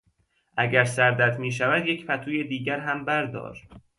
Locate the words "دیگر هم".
2.43-3.05